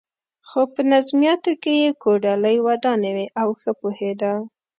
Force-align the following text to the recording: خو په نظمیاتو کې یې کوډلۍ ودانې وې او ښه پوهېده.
خو 0.47 0.61
په 0.73 0.81
نظمیاتو 0.91 1.51
کې 1.61 1.73
یې 1.81 1.89
کوډلۍ 2.01 2.57
ودانې 2.67 3.11
وې 3.15 3.27
او 3.41 3.47
ښه 3.61 3.71
پوهېده. 3.81 4.33